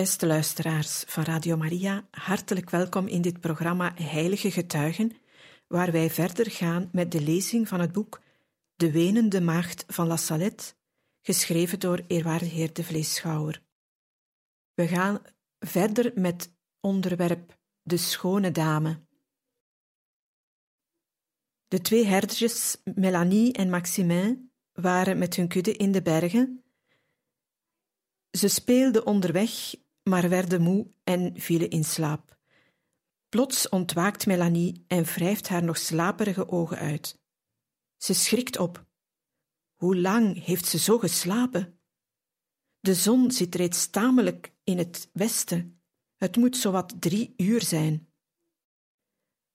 [0.00, 5.12] Beste luisteraars van Radio Maria, hartelijk welkom in dit programma Heilige Getuigen,
[5.66, 8.20] waar wij verder gaan met de lezing van het boek
[8.76, 10.74] De Wenende Maagd van La Salette,
[11.20, 13.62] geschreven door eerwaarde heer de Vleeschouwer.
[14.74, 15.22] We gaan
[15.58, 19.00] verder met onderwerp De Schone Dame.
[21.68, 26.64] De twee herdertjes, Melanie en Maximin, waren met hun kudde in de bergen.
[28.30, 29.74] Ze speelden onderweg
[30.10, 32.38] maar werden moe en vielen in slaap.
[33.28, 37.20] Plots ontwaakt Melanie en wrijft haar nog slaperige ogen uit.
[37.96, 38.86] Ze schrikt op.
[39.74, 41.80] Hoe lang heeft ze zo geslapen?
[42.80, 45.82] De zon zit reeds tamelijk in het westen.
[46.16, 48.12] Het moet zowat drie uur zijn.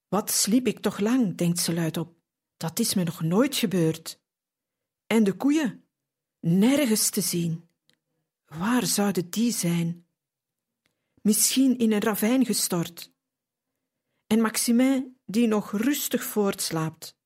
[0.08, 2.16] Wat sliep ik toch lang, denkt ze luidop.
[2.56, 4.20] Dat is me nog nooit gebeurd.
[5.06, 5.84] En de koeien?
[6.40, 7.68] Nergens te zien.
[8.44, 10.05] Waar zouden die zijn?
[11.26, 13.12] Misschien in een ravijn gestort.
[14.26, 17.16] En Maximin, die nog rustig voortslaapt.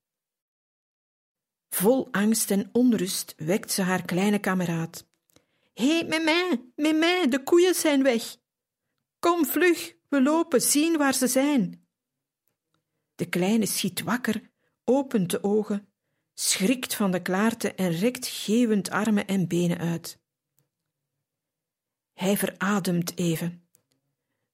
[1.69, 5.07] Vol angst en onrust wekt ze haar kleine kameraad.
[5.73, 6.05] Hé, hey,
[6.75, 8.37] Mémé, de koeien zijn weg.
[9.19, 11.87] Kom vlug, we lopen, zien waar ze zijn.
[13.15, 14.51] De kleine schiet wakker,
[14.83, 15.93] opent de ogen,
[16.33, 20.19] schrikt van de klaarte en rekt geeuwend armen en benen uit.
[22.13, 23.60] Hij verademt even.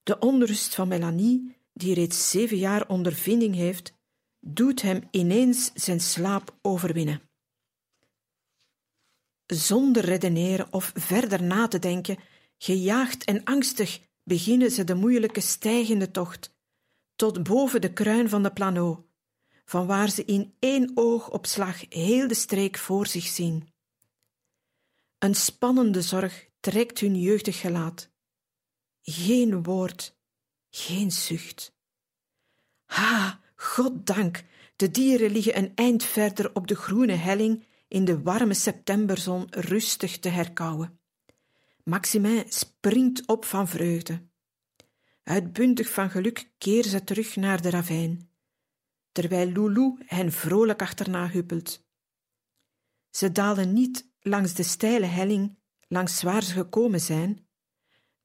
[0.08, 3.92] De onrust van Melanie, die reeds zeven jaar ondervinding heeft,
[4.40, 7.22] doet hem ineens zijn slaap overwinnen.
[9.46, 12.18] Zonder redeneren of verder na te denken,
[12.58, 16.56] gejaagd en angstig, beginnen ze de moeilijke stijgende tocht,
[17.16, 19.08] tot boven de kruin van de plano,
[19.64, 23.68] van waar ze in één oogopslag heel de streek voor zich zien.
[25.18, 28.16] Een spannende zorg trekt hun jeugdig gelaat.
[29.10, 30.16] Geen woord,
[30.70, 31.72] geen zucht.
[32.84, 34.44] Ha, goddank,
[34.76, 40.18] de dieren liggen een eind verder op de groene helling in de warme septemberzon rustig
[40.18, 41.00] te herkauwen.
[41.84, 44.26] Maximin springt op van vreugde.
[45.22, 48.30] Uitbundig van geluk keren ze terug naar de ravijn,
[49.12, 51.84] terwijl Loulou hen vrolijk achterna huppelt.
[53.10, 57.47] Ze dalen niet langs de steile helling langs waar ze gekomen zijn,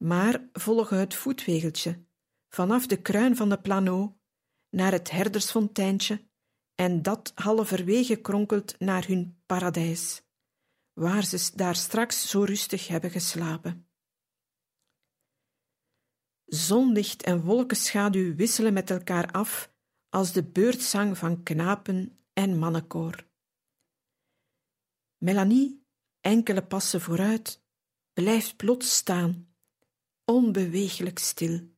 [0.03, 2.05] maar volgen het voetwegeltje
[2.49, 4.19] vanaf de kruin van de plano
[4.69, 6.27] naar het herdersfonteintje
[6.75, 10.23] en dat halverwege kronkelt naar hun paradijs,
[10.93, 13.87] waar ze daar straks zo rustig hebben geslapen.
[16.45, 19.73] Zonlicht en wolkenschaduw wisselen met elkaar af
[20.09, 23.27] als de beurtzang van knapen en mannenkoor.
[25.17, 25.85] Melanie,
[26.19, 27.63] enkele passen vooruit,
[28.13, 29.52] blijft plots staan
[30.25, 31.71] onbeweeglijk stil.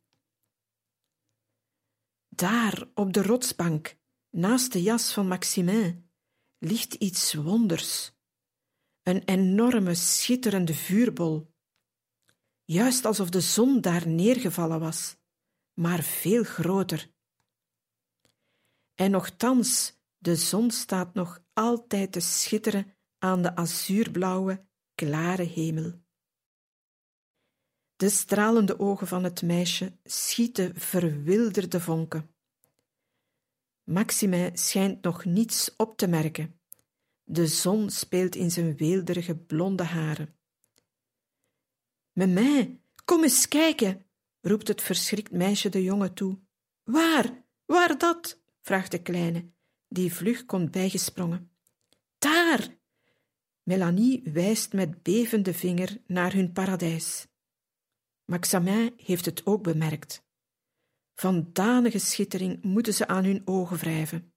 [2.29, 3.97] Daar, op de rotsbank,
[4.29, 6.09] naast de jas van Maximin,
[6.57, 8.13] ligt iets wonders.
[9.01, 11.53] Een enorme, schitterende vuurbol.
[12.63, 15.17] Juist alsof de zon daar neergevallen was,
[15.73, 17.13] maar veel groter.
[18.93, 26.04] En nochtans, de zon staat nog altijd te schitteren aan de azuurblauwe, klare hemel.
[28.05, 32.29] De stralende ogen van het meisje schieten verwilderde vonken.
[33.83, 36.59] Maximin schijnt nog niets op te merken.
[37.23, 40.35] De zon speelt in zijn weelderige blonde haren.
[42.11, 44.05] Memé, kom eens kijken,
[44.41, 46.39] roept het verschrikt meisje de jongen toe.
[46.83, 48.39] Waar, waar dat?
[48.61, 49.45] vraagt de kleine,
[49.87, 51.51] die vlug komt bijgesprongen.
[52.17, 52.77] Daar!
[53.63, 57.27] Melanie wijst met bevende vinger naar hun paradijs.
[58.25, 60.23] Maxamin heeft het ook bemerkt.
[61.13, 64.33] Van danige schittering moeten ze aan hun ogen wrijven.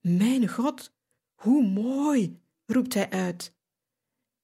[0.00, 0.94] Mijn God,
[1.34, 3.54] hoe mooi, roept hij uit.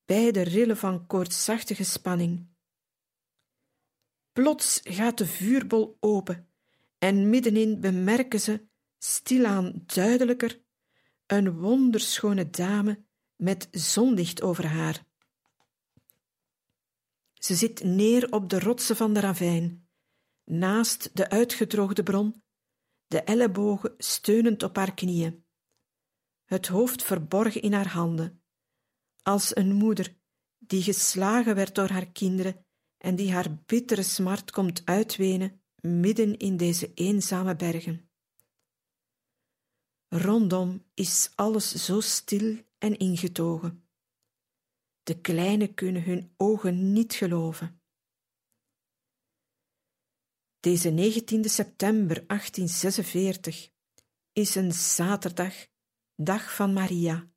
[0.05, 2.49] Beide rillen van koortsachtige spanning.
[4.33, 6.49] Plots gaat de vuurbol open
[6.99, 8.69] en middenin bemerken ze,
[8.99, 10.61] stilaan duidelijker,
[11.26, 13.05] een wonderschone dame
[13.37, 15.05] met zonlicht over haar.
[17.40, 19.88] Ze zit neer op de rotsen van de ravijn,
[20.44, 22.42] naast de uitgedroogde bron,
[23.06, 25.44] de ellebogen steunend op haar knieën,
[26.44, 28.42] het hoofd verborgen in haar handen,
[29.22, 30.16] als een moeder
[30.58, 32.66] die geslagen werd door haar kinderen
[32.98, 38.10] en die haar bittere smart komt uitwenen midden in deze eenzame bergen.
[40.08, 43.89] Rondom is alles zo stil en ingetogen.
[45.11, 47.83] De kleinen kunnen hun ogen niet geloven.
[50.61, 53.71] Deze 19 september 1846
[54.33, 55.67] is een zaterdag,
[56.15, 57.31] dag van Maria,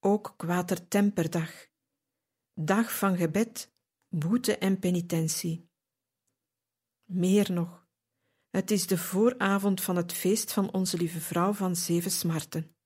[0.00, 1.66] ook kwatertemperdag,
[2.54, 3.74] dag van gebed,
[4.08, 5.70] boete en penitentie.
[7.04, 7.88] Meer nog,
[8.50, 12.76] het is de vooravond van het feest van Onze Lieve Vrouw van Zeven Smarten,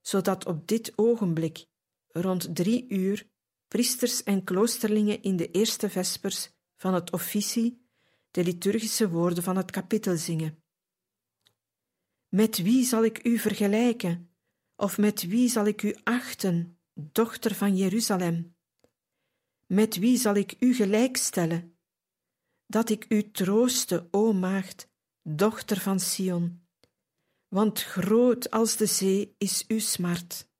[0.00, 1.72] zodat op dit ogenblik,
[2.20, 3.28] rond drie uur,
[3.68, 7.86] priesters en kloosterlingen in de eerste vespers van het officie
[8.30, 10.62] de liturgische woorden van het kapittel zingen.
[12.28, 14.34] Met wie zal ik u vergelijken,
[14.76, 18.56] of met wie zal ik u achten, dochter van Jeruzalem?
[19.66, 21.78] Met wie zal ik u gelijkstellen?
[22.66, 24.88] Dat ik u trooste, o maagd,
[25.22, 26.66] dochter van Sion,
[27.48, 30.52] want groot als de zee is uw smart.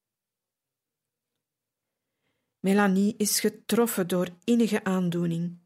[2.65, 5.59] Melanie is getroffen door innige aandoening.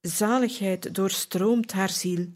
[0.00, 2.34] Zaligheid doorstroomt haar ziel.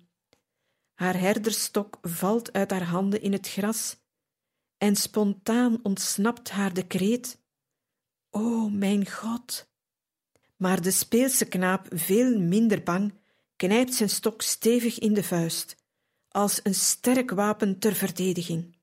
[0.94, 3.96] Haar herderstok valt uit haar handen in het gras
[4.78, 7.38] en spontaan ontsnapt haar de kreet:
[8.30, 9.68] O mijn God!
[10.56, 13.14] Maar de speelse knaap, veel minder bang,
[13.56, 15.76] knijpt zijn stok stevig in de vuist,
[16.28, 18.76] als een sterk wapen ter verdediging.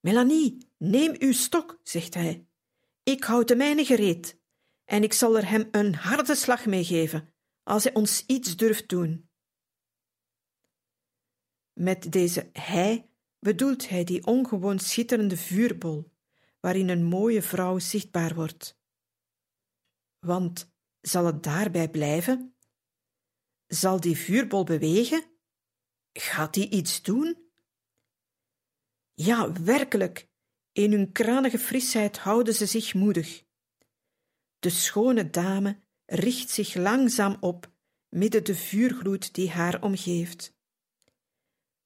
[0.00, 2.47] Melanie, neem uw stok, zegt hij.
[3.08, 4.40] Ik houd de mijne gereed,
[4.84, 8.88] en ik zal er hem een harde slag mee geven, als hij ons iets durft
[8.88, 9.30] doen.
[11.72, 16.12] Met deze hij bedoelt hij die ongewoon schitterende vuurbol,
[16.60, 18.78] waarin een mooie vrouw zichtbaar wordt.
[20.18, 22.56] Want zal het daarbij blijven?
[23.66, 25.38] Zal die vuurbol bewegen?
[26.12, 27.50] Gaat die iets doen?
[29.14, 30.28] Ja, werkelijk,
[30.78, 33.44] in hun kranige frisheid houden ze zich moedig.
[34.58, 37.72] De schone dame richt zich langzaam op
[38.08, 40.56] midden de vuurgloed die haar omgeeft.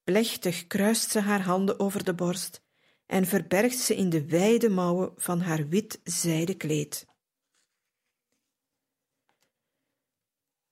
[0.05, 2.63] Plechtig kruist ze haar handen over de borst
[3.07, 7.07] en verbergt ze in de wijde mouwen van haar wit zijden kleed.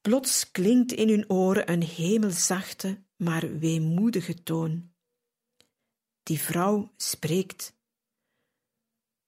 [0.01, 4.93] Plots klinkt in hun oren een hemelzachte, maar weemoedige toon.
[6.23, 7.79] Die vrouw spreekt.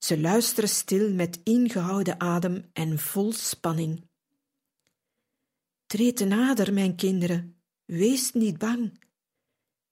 [0.04, 4.08] Ze luisteren stil met ingehouden adem en vol spanning.
[5.86, 9.04] Treed nader, mijn kinderen, wees niet bang.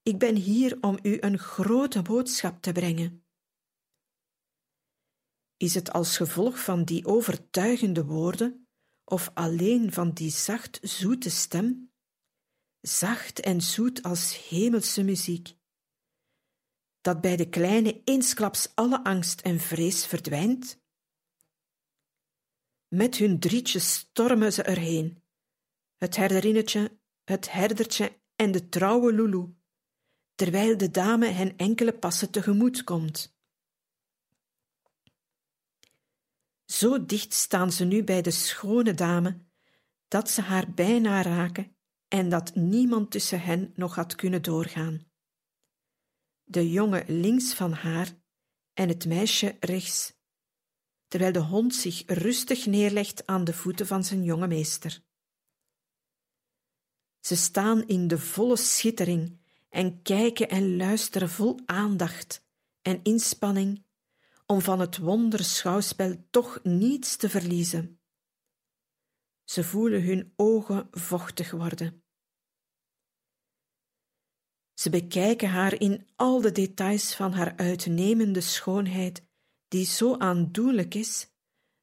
[0.03, 3.25] Ik ben hier om u een grote boodschap te brengen.
[5.57, 8.69] Is het als gevolg van die overtuigende woorden,
[9.05, 11.93] of alleen van die zacht zoete stem?
[12.81, 15.59] Zacht en zoet als hemelse muziek,
[17.01, 20.83] dat bij de kleine eensklaps alle angst en vrees verdwijnt?
[22.89, 25.23] Met hun drietjes stormen ze erheen
[26.01, 29.55] het herderinnetje, het herdertje en de trouwe Lulu,
[30.35, 33.39] terwijl de dame hen enkele passen tegemoet komt.
[36.65, 39.45] Zo dicht staan ze nu bij de schone dame
[40.09, 41.77] dat ze haar bijna raken
[42.09, 45.10] en dat niemand tussen hen nog had kunnen doorgaan.
[46.51, 48.13] De jongen links van haar
[48.73, 50.15] en het meisje rechts,
[51.09, 55.03] terwijl de hond zich rustig neerlegt aan de voeten van zijn jonge meester.
[57.21, 62.47] Ze staan in de volle schittering en kijken en luisteren vol aandacht
[62.83, 63.85] en inspanning
[64.47, 68.01] om van het wonderschouwspel toch niets te verliezen.
[69.45, 72.00] Ze voelen hun ogen vochtig worden.
[74.81, 79.23] Ze bekijken haar in al de details van haar uitnemende schoonheid,
[79.69, 81.29] die zo aandoenlijk is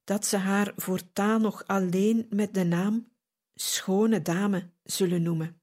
[0.04, 3.12] dat ze haar voortaan nog alleen met de naam
[3.54, 5.62] schone dame zullen noemen.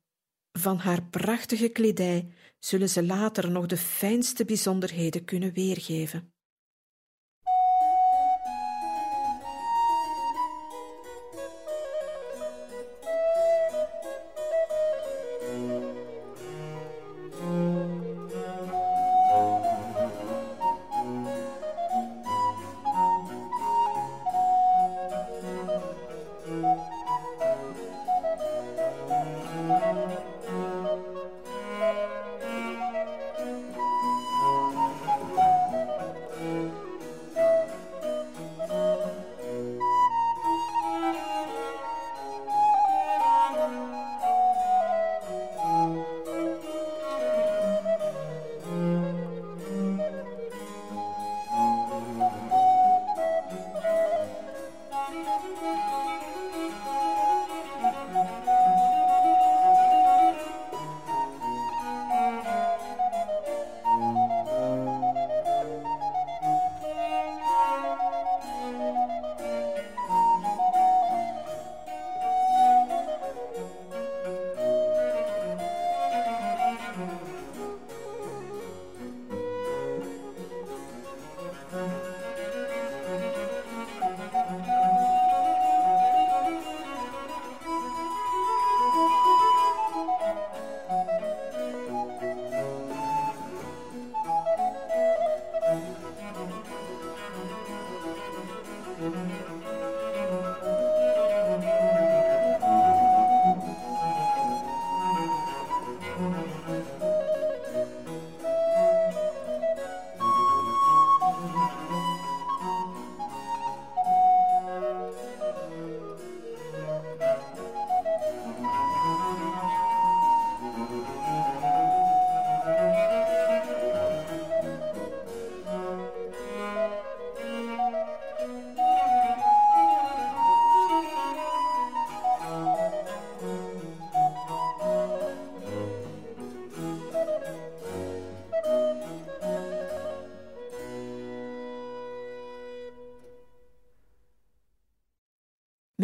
[0.53, 6.34] Van haar prachtige kledij zullen ze later nog de fijnste bijzonderheden kunnen weergeven.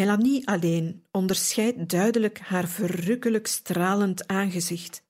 [0.00, 5.04] Melanie alleen onderscheidt duidelijk haar verrukkelijk stralend aangezicht,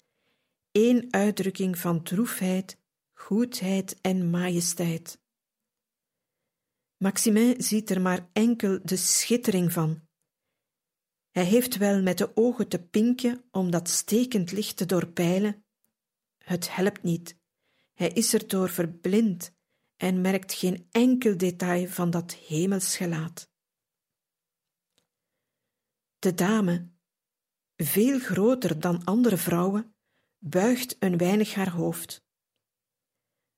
[0.70, 2.78] één uitdrukking van droefheid,
[3.12, 5.20] goedheid en majesteit.
[6.96, 10.00] Maximin ziet er maar enkel de schittering van.
[11.30, 15.64] Hij heeft wel met de ogen te pinkje om dat stekend licht te doorpeilen.
[16.38, 17.36] Het helpt niet.
[17.92, 19.52] Hij is erdoor verblind
[19.96, 23.49] en merkt geen enkel detail van dat hemels gelaat.
[26.20, 26.88] De dame,
[27.76, 29.94] veel groter dan andere vrouwen,
[30.38, 32.24] buigt een weinig haar hoofd.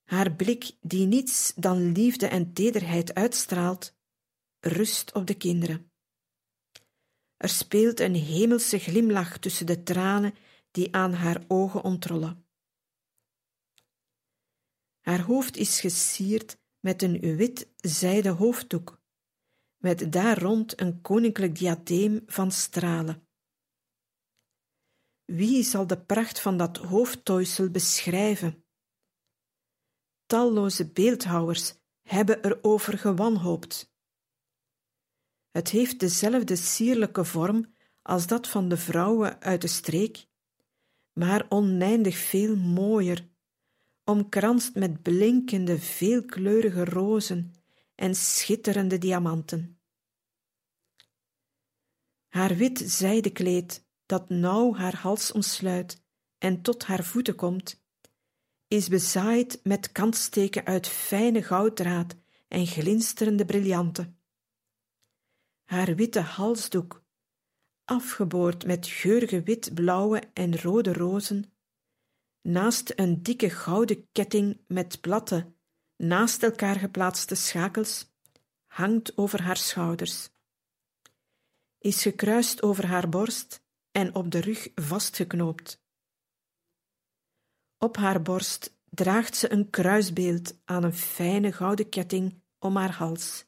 [0.02, 3.96] Haar blik, die niets dan liefde en tederheid uitstraalt,
[4.58, 5.92] rust op de kinderen.
[7.36, 10.34] Er speelt een hemelse glimlach tussen de tranen
[10.70, 12.46] die aan haar ogen ontrollen.
[15.00, 19.01] Haar hoofd is gesierd met een wit zijden hoofddoek,
[19.82, 23.26] met daar rond een koninklijk diadeem van stralen.
[25.24, 28.64] Wie zal de pracht van dat hoofdtooisel beschrijven?
[30.26, 33.94] Talloze beeldhouwers hebben erover gewanhoopt.
[35.50, 40.26] Het heeft dezelfde sierlijke vorm als dat van de vrouwen uit de streek,
[41.12, 43.28] maar oneindig veel mooier,
[44.04, 47.54] omkranst met blinkende, veelkleurige rozen
[47.94, 49.71] en schitterende diamanten.
[52.32, 56.02] Haar wit zijden kleed, dat nauw haar hals omsluit
[56.38, 57.84] en tot haar voeten komt,
[58.68, 62.14] is bezaaid met kantsteken uit fijne gouddraad
[62.48, 64.18] en glinsterende briljanten.
[65.64, 67.04] Haar witte halsdoek,
[67.84, 71.52] afgeboord met geurige wit-blauwe en rode rozen,
[72.40, 75.52] naast een dikke gouden ketting met platte,
[75.96, 78.12] naast elkaar geplaatste schakels,
[78.66, 80.31] hangt over haar schouders.
[81.82, 85.82] Is gekruist over haar borst en op de rug vastgeknoopt.
[87.78, 93.44] Op haar borst draagt ze een kruisbeeld aan een fijne gouden ketting om haar hals.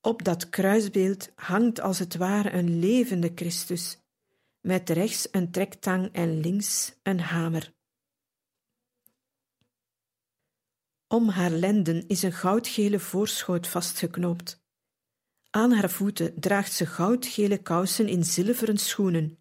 [0.00, 3.98] Op dat kruisbeeld hangt als het ware een levende Christus,
[4.60, 7.72] met rechts een trektang en links een hamer.
[11.06, 14.57] Om haar lenden is een goudgele voorschoot vastgeknoopt.
[15.50, 19.38] Aan haar voeten draagt ze goudgele kousen in zilveren schoenen,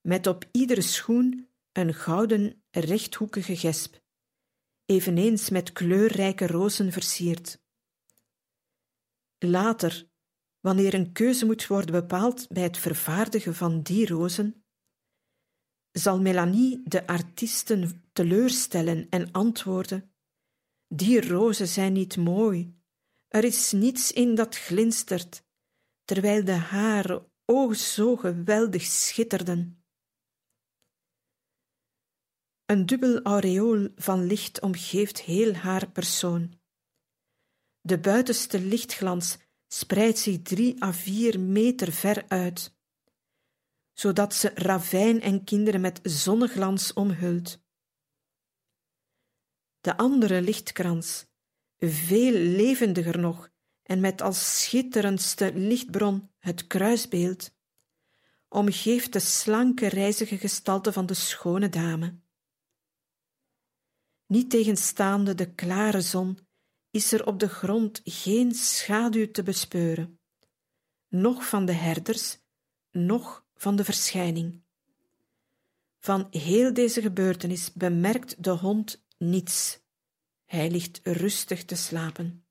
[0.00, 4.00] met op iedere schoen een gouden rechthoekige gesp,
[4.84, 7.62] eveneens met kleurrijke rozen versierd.
[9.38, 10.08] Later,
[10.60, 14.64] wanneer een keuze moet worden bepaald bij het vervaardigen van die rozen,
[15.92, 20.12] zal Melanie de artiesten teleurstellen en antwoorden:
[20.88, 22.79] Die rozen zijn niet mooi,
[23.30, 25.42] er is niets in dat glinstert,
[26.04, 29.84] terwijl de haren ogen zo geweldig schitterden.
[32.64, 36.60] Een dubbel aureool van licht omgeeft heel haar persoon.
[37.80, 42.74] De buitenste lichtglans spreidt zich drie à vier meter ver uit,
[43.92, 47.58] zodat ze ravijn en kinderen met zonneglans omhult.
[49.80, 51.26] De andere lichtkrans,
[51.80, 53.50] veel levendiger nog
[53.82, 57.54] en met als schitterendste lichtbron het kruisbeeld,
[58.48, 62.18] omgeeft de slanke reizige gestalte van de schone dame.
[64.26, 66.38] Niet tegenstaande de klare zon
[66.90, 70.20] is er op de grond geen schaduw te bespeuren,
[71.08, 72.38] noch van de herders,
[72.90, 74.62] noch van de verschijning.
[75.98, 79.80] Van heel deze gebeurtenis bemerkt de hond niets.
[80.50, 82.46] Hij ligt rustig te slapen.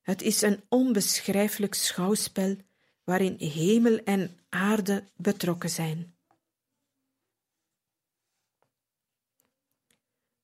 [0.00, 2.56] Het is een onbeschrijfelijk schouwspel
[3.04, 6.16] waarin hemel en aarde betrokken zijn.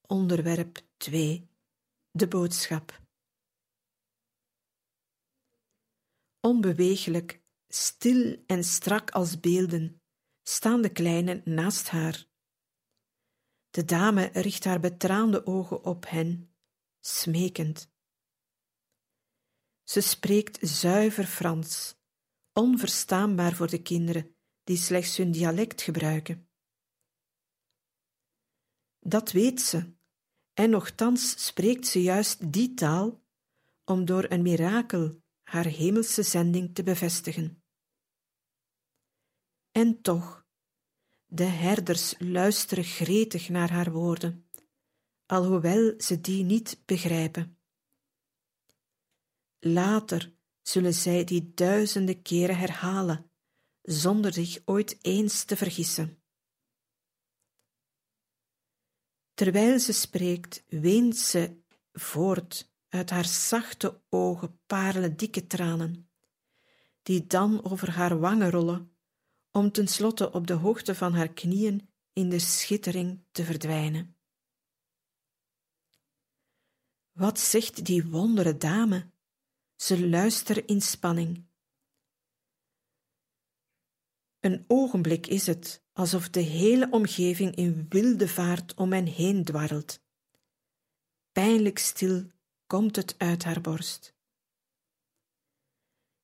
[0.06, 1.48] Onderwerp 2
[2.10, 3.00] De boodschap.
[6.40, 10.02] Onbeweeglijk, stil en strak als beelden
[10.42, 12.27] staan de kleinen naast haar.
[13.78, 16.54] De dame richt haar betraande ogen op hen,
[17.00, 17.92] smekend.
[19.82, 21.96] Ze spreekt zuiver Frans,
[22.52, 26.48] onverstaanbaar voor de kinderen die slechts hun dialect gebruiken.
[28.98, 29.94] Dat weet ze,
[30.54, 33.24] en nochtans spreekt ze juist die taal
[33.84, 37.62] om door een mirakel haar hemelse zending te bevestigen.
[39.70, 40.37] En toch,
[41.30, 44.48] de herders luisteren gretig naar haar woorden,
[45.26, 47.58] alhoewel ze die niet begrijpen.
[49.58, 53.30] Later zullen zij die duizenden keren herhalen,
[53.82, 56.22] zonder zich ooit eens te vergissen.
[59.34, 61.62] Terwijl ze spreekt, weent ze
[61.92, 66.10] voort, uit haar zachte ogen parelen dikke tranen,
[67.02, 68.97] die dan over haar wangen rollen,
[69.58, 74.16] om tenslotte op de hoogte van haar knieën in de schittering te verdwijnen.
[77.12, 79.10] Wat zegt die wondere dame?
[79.76, 81.46] Ze luistert in spanning.
[84.40, 90.00] Een ogenblik is het alsof de hele omgeving in wilde vaart om hen heen dwarrelt.
[91.32, 92.30] Pijnlijk stil
[92.66, 94.16] komt het uit haar borst.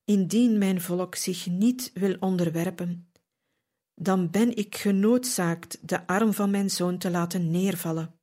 [0.05, 3.13] Indien mijn volk zich niet wil onderwerpen,
[3.95, 8.19] dan ben ik genoodzaakt de arm van mijn zoon te laten neervallen.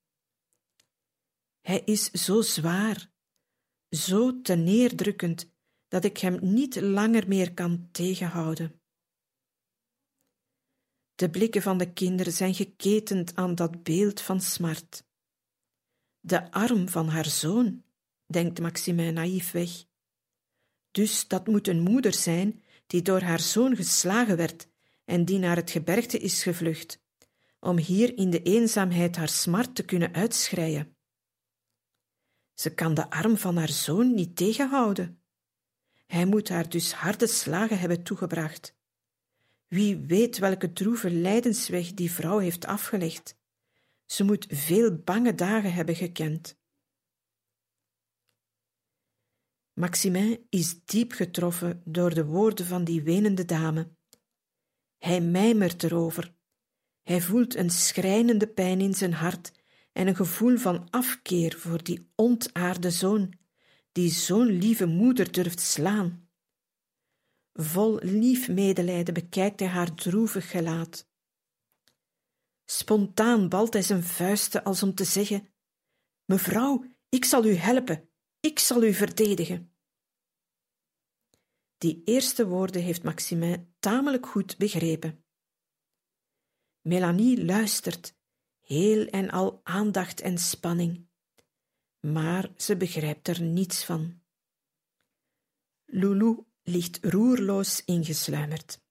[1.62, 3.12] Hij is zo zwaar,
[3.90, 5.52] zo te neerdrukkend,
[5.88, 8.82] dat ik hem niet langer meer kan tegenhouden.
[11.16, 15.04] De blikken van de kinderen zijn geketend aan dat beeld van smart.
[16.20, 17.84] De arm van haar zoon,
[18.26, 19.86] denkt Maximin naïef weg.
[20.92, 24.71] Dus dat moet een moeder zijn die door haar zoon geslagen werd
[25.12, 27.02] en die naar het gebergte is gevlucht,
[27.60, 30.96] om hier in de eenzaamheid haar smart te kunnen uitschreien.
[32.54, 35.22] Ze kan de arm van haar zoon niet tegenhouden.
[36.06, 38.76] Hij moet haar dus harde slagen hebben toegebracht.
[39.68, 43.36] Wie weet welke droeve lijdensweg die vrouw heeft afgelegd.
[44.06, 46.60] Ze moet veel bange dagen hebben gekend.
[49.74, 54.00] Maximin is diep getroffen door de woorden van die wenende dame.
[55.02, 56.34] Hij mijmert erover.
[57.04, 59.52] Hij voelt een schrijnende pijn in zijn hart
[59.92, 63.34] en een gevoel van afkeer voor die ontaarde zoon,
[63.92, 66.30] die zo'n lieve moeder durft slaan.
[67.54, 71.10] Vol lief medelijden bekijkt hij haar droevig gelaat.
[72.66, 75.48] Spontaan balt hij zijn vuisten als om te zeggen:
[76.26, 78.10] Mevrouw, ik zal u helpen,
[78.40, 79.74] ik zal u verdedigen.
[81.78, 85.26] Die eerste woorden heeft Maximin tamelijk goed begrepen.
[86.82, 88.16] Melanie luistert,
[88.60, 91.08] heel en al aandacht en spanning,
[92.00, 94.22] maar ze begrijpt er niets van.
[95.86, 98.82] Loulou ligt roerloos ingesluimerd.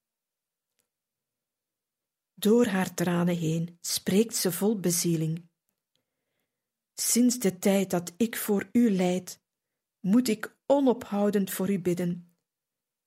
[2.35, 5.48] Door haar tranen heen spreekt ze vol bezieling.
[6.94, 9.42] Sinds de tijd dat ik voor u lijd,
[10.00, 12.30] moet ik onophoudend voor u bidden.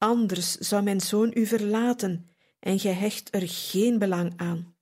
[0.04, 4.76] Anders zou mijn zoon u verlaten en gij hecht er geen belang aan.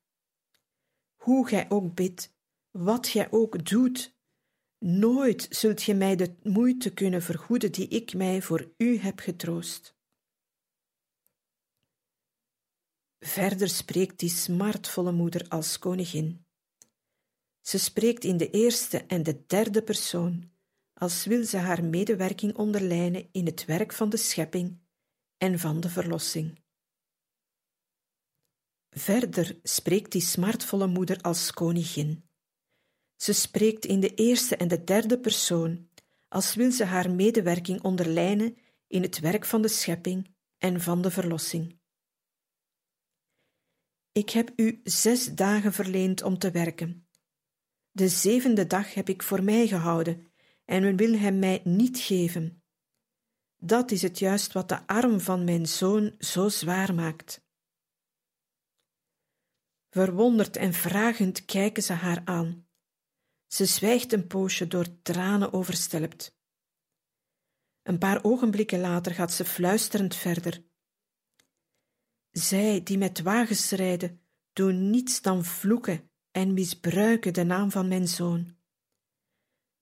[1.16, 2.34] Hoe gij ook bidt,
[2.72, 4.16] wat gij ook doet,
[4.80, 9.96] nooit zult ge mij de moeite kunnen vergoeden die ik mij voor u heb getroost.
[13.20, 16.46] Verder spreekt die smartvolle moeder als koningin.
[17.62, 20.52] Ze spreekt in de eerste en de derde persoon,
[20.94, 24.81] als wil ze haar medewerking onderlijnen in het werk van de schepping
[25.42, 26.60] en van de verlossing.
[28.90, 32.30] Verder spreekt die smartvolle moeder als koningin.
[33.16, 35.90] Ze spreekt in de eerste en de derde persoon,
[36.28, 41.12] als wil ze haar medewerking onderlijnen in het werk van de schepping en van de
[41.12, 41.80] verlossing.
[44.12, 47.08] Ik heb u zes dagen verleend om te werken.
[47.92, 50.32] De zevende dag heb ik voor mij gehouden,
[50.66, 52.61] en men wil hem mij niet geven.
[53.64, 57.46] Dat is het juist wat de arm van mijn zoon zo zwaar maakt.
[59.90, 62.68] Verwonderd en vragend kijken ze haar aan.
[63.48, 66.38] Ze zwijgt een poosje door tranen overstelpt.
[67.82, 70.64] Een paar ogenblikken later gaat ze fluisterend verder.
[72.32, 74.22] Zij die met wagens rijden,
[74.54, 78.61] doen niets dan vloeken en misbruiken de naam van mijn zoon.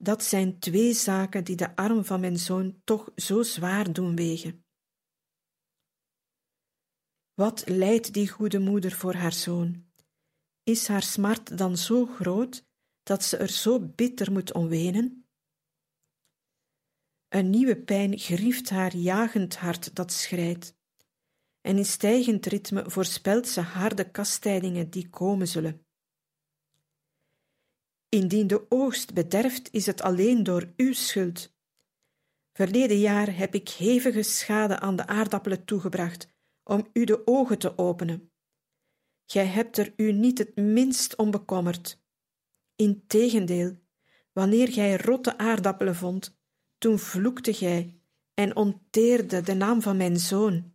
[0.02, 4.66] Dat zijn twee zaken die de arm van mijn zoon toch zo zwaar doen wegen.
[7.34, 9.88] Wat lijdt die goede moeder voor haar zoon?
[10.64, 12.66] Is haar smart dan zo groot
[13.04, 15.30] dat ze er zo bitter moet om wenen?
[17.28, 20.76] Een nieuwe pijn grieft haar jagend hart dat schrijdt,
[21.62, 25.89] en in stijgend ritme voorspelt ze harde kastijdingen die komen zullen.
[28.10, 31.54] Indien de oogst bederft, is het alleen door uw schuld.
[32.54, 36.28] Verleden jaar heb ik hevige schade aan de aardappelen toegebracht
[36.64, 38.32] om u de ogen te openen.
[39.26, 42.02] Gij hebt er u niet het minst om bekommerd.
[42.76, 43.78] Integendeel,
[44.34, 46.38] wanneer gij rotte aardappelen vond,
[46.78, 48.00] toen vloekte gij
[48.34, 50.74] en onteerde de naam van mijn zoon.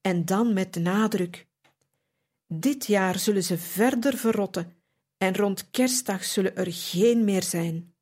[0.00, 1.46] En dan met nadruk.
[2.46, 4.77] Dit jaar zullen ze verder verrotten
[5.18, 7.94] en rond kerstdag zullen er geen meer zijn.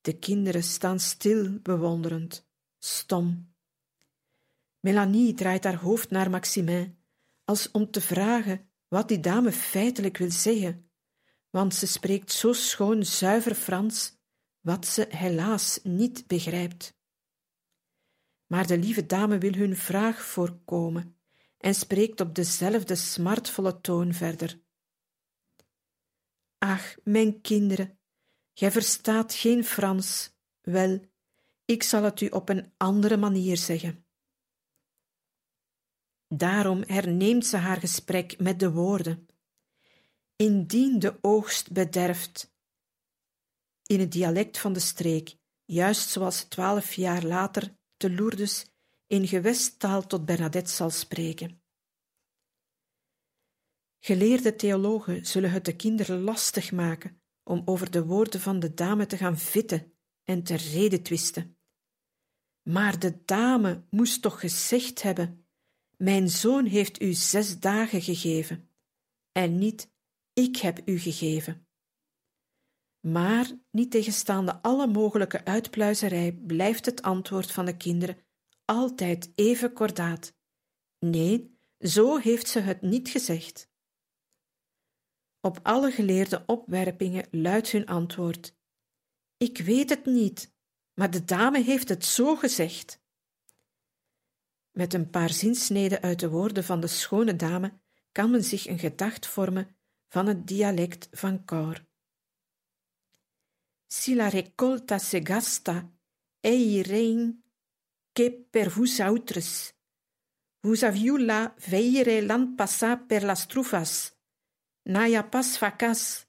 [0.00, 2.48] De kinderen staan stil, bewonderend,
[2.78, 3.54] stom.
[4.80, 6.98] Melanie draait haar hoofd naar Maximin,
[7.44, 10.90] als om te vragen wat die dame feitelijk wil zeggen,
[11.50, 14.18] want ze spreekt zo schoon zuiver Frans,
[14.60, 16.98] wat ze helaas niet begrijpt.
[18.46, 21.16] Maar de lieve dame wil hun vraag voorkomen
[21.58, 24.60] en spreekt op dezelfde smartvolle toon verder.
[26.62, 27.98] Ach, mijn kinderen,
[28.54, 30.32] gij verstaat geen Frans.
[30.60, 31.00] Wel,
[31.64, 34.04] ik zal het u op een andere manier zeggen.
[36.28, 39.26] Daarom herneemt ze haar gesprek met de woorden:
[40.36, 42.54] Indien de oogst bederft,
[43.86, 48.66] in het dialect van de streek, juist zoals twaalf jaar later te Lourdes
[49.06, 51.59] in gewesttaal tot Bernadette zal spreken.
[54.02, 59.06] Geleerde theologen zullen het de kinderen lastig maken om over de woorden van de dame
[59.06, 59.92] te gaan vitten
[60.24, 61.58] en te reden twisten.
[62.62, 65.46] Maar de dame moest toch gezegd hebben:
[65.96, 68.70] Mijn zoon heeft u zes dagen gegeven,
[69.32, 69.92] en niet
[70.32, 71.66] ik heb u gegeven.
[73.00, 78.18] Maar, niet tegenstaande alle mogelijke uitpluizerij, blijft het antwoord van de kinderen
[78.64, 80.34] altijd even kordaat.
[80.98, 83.69] Nee, zo heeft ze het niet gezegd.
[85.40, 88.56] Op alle geleerde opwerpingen luidt hun antwoord:
[89.36, 90.54] Ik weet het niet,
[90.94, 93.00] maar de dame heeft het zo gezegd.
[94.70, 97.80] Met een paar zinsneden uit de woorden van de schone dame
[98.12, 99.76] kan men zich een gedacht vormen
[100.08, 101.86] van het dialect van Cor.
[103.86, 105.92] Si la recolta se gasta,
[106.40, 107.42] ei rein
[108.12, 109.74] che per vos autres.
[110.60, 114.19] Vos aviu la veire l'an passat per las trufas,
[114.94, 116.26] naia pas facas,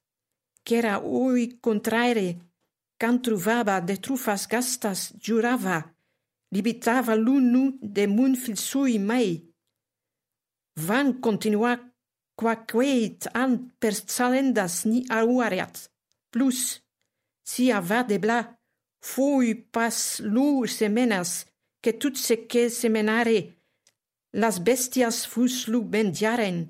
[0.64, 2.38] quera ui contraere,
[3.02, 5.80] can truvaba de trufas gastas jurava,
[6.54, 9.42] libitava l'unu de mun fil sui mai.
[10.88, 11.74] Van continua
[12.40, 15.90] quaqueit an per salendas ni auareat,
[16.30, 16.82] plus,
[17.44, 18.40] si ava de bla,
[19.02, 21.46] fui pas lu semenas,
[21.82, 23.40] che tut se che semenare,
[24.34, 26.70] las bestias fus lu bendiaren,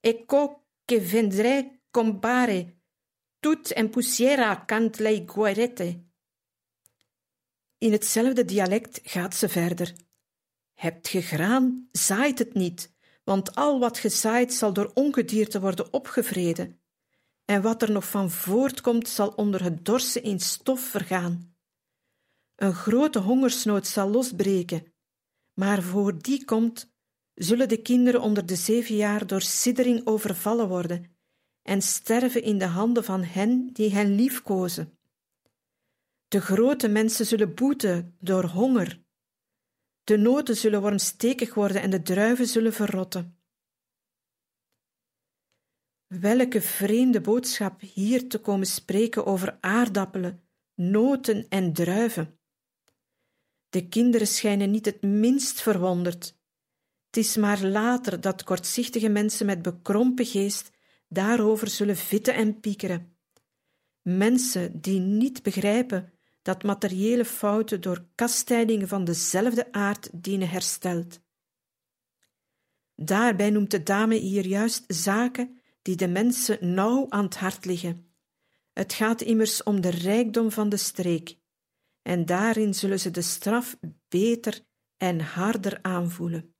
[0.00, 0.59] ecco
[0.90, 2.76] que compare,
[3.40, 6.04] tout en poussiera cant lei guarete.
[7.78, 9.94] In hetzelfde dialect gaat ze verder.
[10.74, 12.92] Hebt ge graan, zaait het niet,
[13.24, 16.80] want al wat gezaaid zal door ongedierte worden opgevreden,
[17.44, 21.54] en wat er nog van voortkomt zal onder het dorsen in stof vergaan.
[22.56, 24.92] Een grote hongersnood zal losbreken,
[25.54, 26.89] maar voor die komt,
[27.42, 31.16] zullen de kinderen onder de zeven jaar door siddering overvallen worden
[31.62, 34.98] en sterven in de handen van hen die hen liefkozen.
[36.28, 39.02] De grote mensen zullen boeten door honger.
[40.04, 43.38] De noten zullen wormstekig worden en de druiven zullen verrotten.
[46.06, 50.42] Welke vreemde boodschap hier te komen spreken over aardappelen,
[50.74, 52.38] noten en druiven.
[53.68, 56.38] De kinderen schijnen niet het minst verwonderd
[57.10, 60.70] het is maar later dat kortzichtige mensen met bekrompen geest
[61.08, 63.16] daarover zullen vitten en piekeren.
[64.02, 71.20] Mensen die niet begrijpen dat materiële fouten door kastijdingen van dezelfde aard dienen hersteld.
[72.94, 78.14] Daarbij noemt de dame hier juist zaken die de mensen nauw aan het hart liggen.
[78.72, 81.38] Het gaat immers om de rijkdom van de streek,
[82.02, 84.60] en daarin zullen ze de straf beter
[84.96, 86.54] en harder aanvoelen.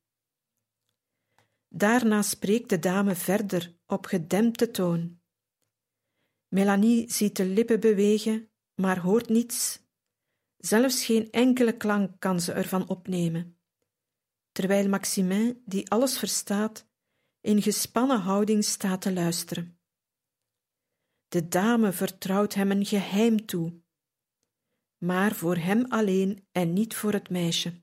[1.73, 5.19] Daarna spreekt de dame verder op gedempte toon.
[6.47, 9.79] Melanie ziet de lippen bewegen, maar hoort niets.
[10.57, 13.59] Zelfs geen enkele klank kan ze ervan opnemen.
[14.51, 16.87] Terwijl Maximin, die alles verstaat,
[17.41, 19.79] in gespannen houding staat te luisteren.
[21.27, 23.81] De dame vertrouwt hem een geheim toe,
[24.97, 27.80] maar voor hem alleen en niet voor het meisje.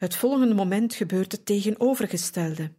[0.00, 2.74] Het volgende moment gebeurt het tegenovergestelde.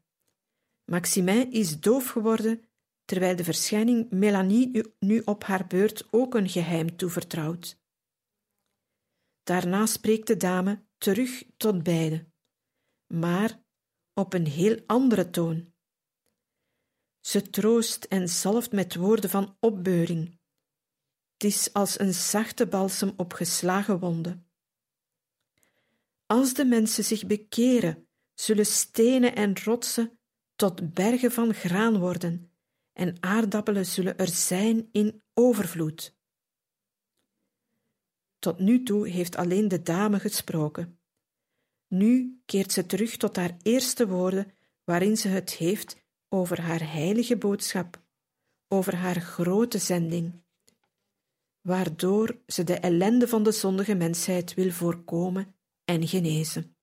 [0.92, 2.64] Maximin is doof geworden,
[3.06, 7.80] terwijl de verschijning Melanie nu op haar beurt ook een geheim toevertrouwt.
[9.44, 12.34] Daarna spreekt de dame terug tot beiden,
[13.14, 13.64] maar
[14.14, 15.74] op een heel andere toon.
[17.20, 20.40] Ze troost en zalft met woorden van opbeuring.
[21.34, 24.51] Het is als een zachte balsem op geslagen wonden.
[26.32, 30.20] Als de mensen zich bekeren, zullen stenen en rotsen
[30.56, 32.52] tot bergen van graan worden,
[32.94, 36.16] en aardappelen zullen er zijn in overvloed.
[38.40, 41.00] Tot nu toe heeft alleen de dame gesproken.
[41.88, 44.52] Nu keert ze terug tot haar eerste woorden,
[44.84, 45.98] waarin ze het heeft
[46.30, 48.02] over haar heilige boodschap,
[48.68, 50.44] over haar grote zending,
[51.62, 56.76] waardoor ze de ellende van de zondige mensheid wil voorkomen en genezen.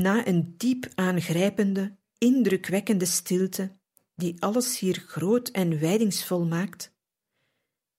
[0.00, 3.78] Na een diep aangrijpende, indrukwekkende stilte,
[4.14, 6.94] die alles hier groot en wijdingsvol maakt,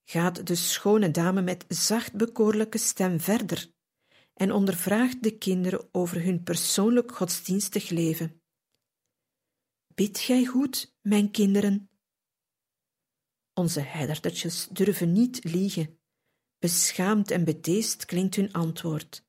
[0.04, 3.72] gaat de schone dame met zacht bekoorlijke stem verder
[4.34, 8.42] en ondervraagt de kinderen over hun persoonlijk godsdienstig leven.
[9.96, 11.90] Bid gij goed, mijn kinderen?
[13.54, 16.00] Onze heidertjes durven niet liegen.
[16.60, 19.26] Beschaamd en bedeesd klinkt hun antwoord.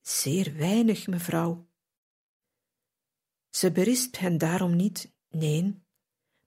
[0.00, 1.69] Zeer weinig, mevrouw.
[3.50, 5.82] Ze berispt hen daarom niet, nee,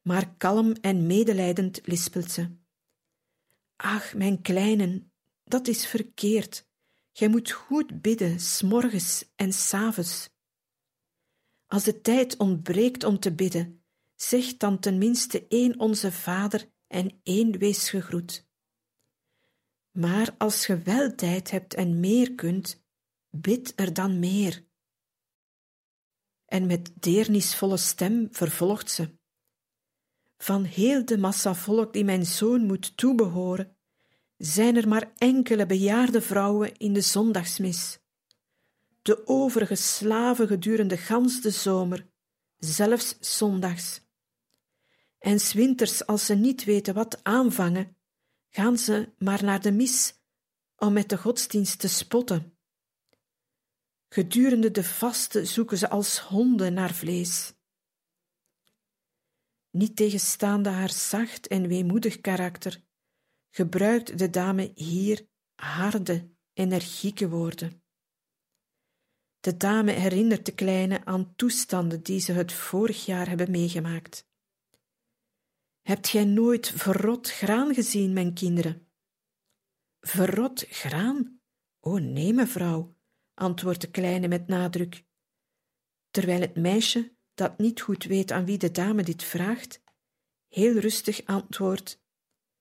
[0.02, 2.56] maar kalm en medelijdend lispelt ze.
[3.76, 5.12] Ach, mijn kleinen,
[5.44, 6.68] dat is verkeerd.
[7.12, 10.30] Gij moet goed bidden, s'morgens en s'avonds.
[11.68, 13.84] Als de tijd ontbreekt om te bidden,
[14.16, 18.48] zeg dan ten minste één onze Vader en één wees gegroet.
[19.92, 22.84] Maar als ge wel tijd hebt en meer kunt,
[23.30, 24.66] bid er dan meer
[26.54, 29.10] en met deernisvolle stem vervolgt ze.
[30.38, 33.78] Van heel de massa volk die mijn zoon moet toebehoren,
[34.38, 38.00] zijn er maar enkele bejaarde vrouwen in de zondagsmis.
[39.02, 42.08] De overige slaven gedurende gans de zomer,
[42.58, 44.02] zelfs zondags.
[45.20, 47.98] En s winters, als ze niet weten wat aanvangen,
[48.50, 50.14] gaan ze maar naar de mis
[50.76, 52.53] om met de godsdienst te spotten.
[54.14, 57.54] Gedurende de vaste zoeken ze als honden naar vlees.
[59.70, 62.84] Niet tegenstaande haar zacht en weemoedig karakter,
[63.50, 67.84] gebruikt de dame hier harde, energieke woorden.
[69.40, 74.28] De dame herinnert de kleine aan toestanden die ze het vorig jaar hebben meegemaakt.
[75.82, 78.92] Hebt gij nooit verrot graan gezien, mijn kinderen?
[80.00, 81.42] Verrot graan?
[81.80, 82.96] O nee, mevrouw,
[83.44, 85.04] antwoordt de kleine met nadruk,
[86.12, 89.82] terwijl het meisje, dat niet goed weet aan wie de dame dit vraagt,
[90.48, 92.02] heel rustig antwoordt: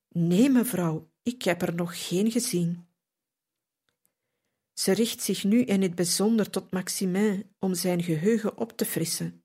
[0.09, 2.87] Nee, mevrouw, ik heb er nog geen gezien.
[4.73, 9.45] Ze richt zich nu in het bijzonder tot Maximin om zijn geheugen op te frissen.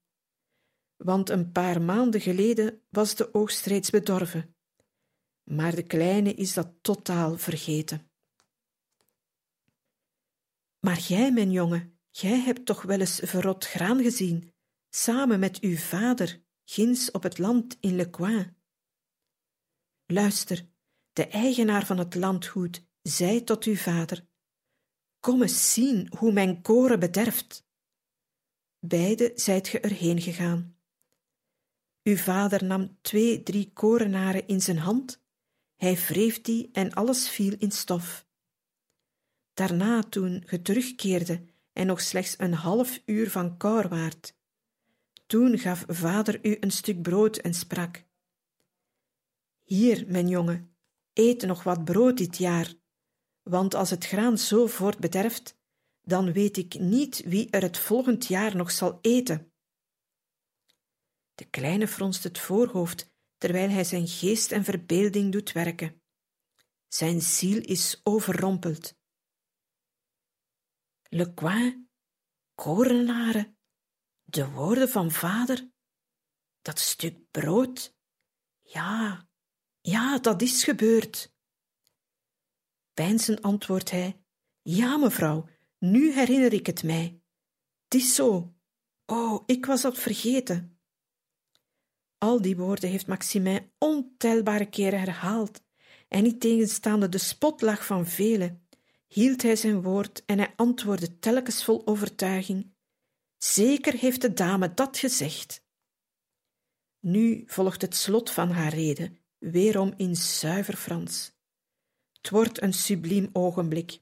[0.95, 4.55] Want een paar maanden geleden was de oogst reeds bedorven.
[5.43, 8.06] Maar de kleine is dat totaal vergeten.
[10.87, 14.53] Maar jij, mijn jongen, jij hebt toch wel eens verrot graan gezien,
[14.89, 18.57] samen met uw vader, ginds op het land in Le Coin.
[20.05, 20.69] Luister,
[21.13, 24.27] de eigenaar van het landgoed zei tot uw vader:
[25.19, 27.67] Kom eens zien hoe mijn koren bederft.
[28.79, 30.77] Beide zijt ge erheen gegaan.
[32.03, 35.23] Uw vader nam twee, drie korenaren in zijn hand,
[35.75, 38.26] hij wreef die en alles viel in stof.
[39.57, 44.35] Daarna, toen ge terugkeerde en nog slechts een half uur van koor waart,
[45.25, 48.03] toen gaf vader u een stuk brood en sprak:
[49.63, 50.75] Hier, mijn jongen,
[51.13, 52.73] eet nog wat brood dit jaar,
[53.43, 55.57] want als het graan zo voortbederft,
[56.01, 59.51] dan weet ik niet wie er het volgend jaar nog zal eten.
[61.35, 66.01] De kleine fronst het voorhoofd terwijl hij zijn geest en verbeelding doet werken.
[66.87, 68.95] Zijn ziel is overrompeld.
[71.09, 71.89] Le Coin,
[72.55, 73.57] korenaren,
[74.23, 75.71] de woorden van vader,
[76.61, 77.95] dat stuk brood.
[78.61, 79.29] Ja,
[79.81, 81.33] ja, dat is gebeurd.
[82.93, 84.23] Pijnzend antwoordt hij:
[84.61, 87.21] Ja, mevrouw, nu herinner ik het mij.
[87.83, 88.55] Het is zo.
[89.05, 90.79] Oh, ik was dat vergeten.
[92.17, 95.63] Al die woorden heeft Maximin ontelbare keren herhaald,
[96.07, 98.66] en niet tegenstaande de spotlach van velen,
[99.07, 102.75] hield hij zijn woord en hij antwoordde telkens vol overtuiging:
[103.37, 105.65] Zeker heeft de dame dat gezegd.
[106.99, 111.35] Nu volgt het slot van haar rede, weerom in zuiver Frans.
[112.11, 113.99] Het wordt een subliem ogenblik.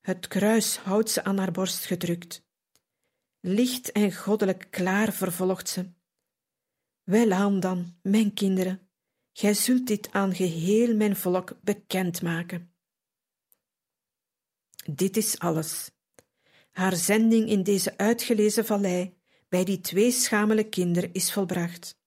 [0.00, 2.46] Het kruis houdt ze aan haar borst gedrukt.
[3.40, 5.90] Licht en goddelijk klaar vervolgt ze.
[7.02, 8.90] Welaan dan, mijn kinderen,
[9.32, 12.72] gij zult dit aan geheel mijn volk bekend maken.
[14.90, 15.90] Dit is alles.
[16.70, 19.16] Haar zending in deze uitgelezen vallei
[19.48, 21.98] bij die twee schamele kinderen is volbracht.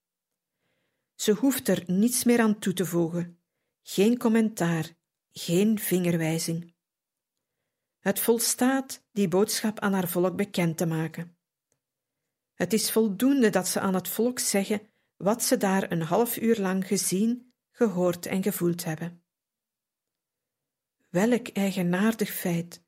[1.16, 3.40] Ze hoeft er niets meer aan toe te voegen,
[3.82, 4.90] geen commentaar,
[5.32, 6.74] geen vingerwijzing.
[8.00, 11.38] Het volstaat die boodschap aan haar volk bekend te maken.
[12.54, 14.82] Het is voldoende dat ze aan het volk zeggen
[15.18, 19.24] wat ze daar een half uur lang gezien, gehoord en gevoeld hebben.
[21.12, 22.82] Welk eigenaardig feit!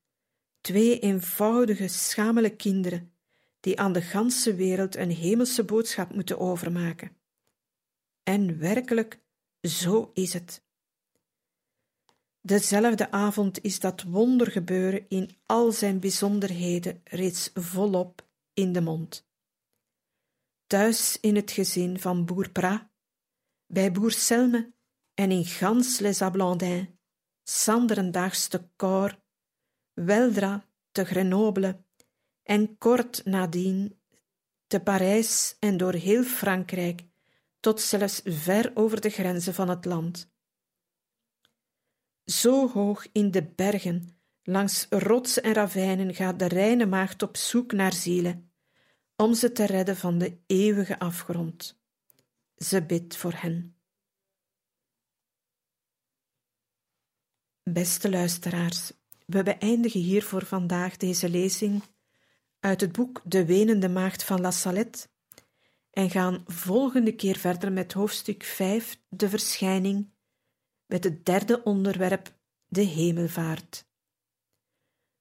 [0.62, 3.14] Twee eenvoudige, schamele kinderen,
[3.60, 7.18] die aan de ganse wereld een hemelse boodschap moeten overmaken.
[8.24, 9.20] En werkelijk,
[9.62, 10.64] zo is het.
[12.42, 19.28] Dezelfde avond is dat wondergebeuren in al zijn bijzonderheden reeds volop in de mond.
[20.68, 22.92] Thuis in het gezin van boer Pra,
[23.66, 24.74] bij boer Selme
[25.14, 26.00] en in gans
[27.44, 29.20] sanderendaags te Cor,
[29.94, 31.84] weldra te Grenoble
[32.44, 34.00] en kort nadien
[34.68, 37.04] te Parijs en door heel Frankrijk
[37.60, 40.32] tot zelfs ver over de grenzen van het land.
[42.26, 47.72] Zo hoog in de bergen, langs rotsen en ravijnen gaat de reine maagd op zoek
[47.72, 48.52] naar zielen,
[49.16, 51.82] om ze te redden van de eeuwige afgrond.
[52.56, 53.78] Ze bidt voor hen.
[57.70, 58.92] Beste luisteraars,
[59.26, 61.84] we beëindigen hier voor vandaag deze lezing
[62.60, 65.08] uit het boek De Wenende Maagd van La Salette
[65.90, 70.10] en gaan volgende keer verder met hoofdstuk 5, de verschijning,
[70.86, 72.38] met het derde onderwerp,
[72.68, 73.88] de hemelvaart.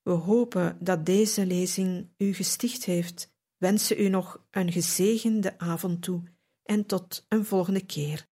[0.03, 6.23] We hopen dat deze lezing u gesticht heeft, wensen u nog een gezegende avond toe
[6.63, 8.31] en tot een volgende keer.